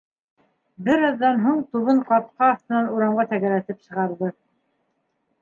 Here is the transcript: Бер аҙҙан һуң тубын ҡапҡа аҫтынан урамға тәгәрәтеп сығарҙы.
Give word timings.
Бер 0.87 1.03
аҙҙан 1.09 1.37
һуң 1.43 1.61
тубын 1.75 2.01
ҡапҡа 2.07 2.47
аҫтынан 2.55 2.91
урамға 2.95 3.27
тәгәрәтеп 3.35 3.87
сығарҙы. 3.87 4.33